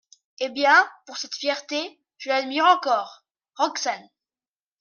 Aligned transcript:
Eh 0.39 0.49
bien, 0.49 0.89
pour 1.05 1.17
cette 1.17 1.35
fierté, 1.35 2.01
je 2.17 2.29
l'admire 2.29 2.65
encore! 2.65 3.23
ROXANE. 3.59 4.09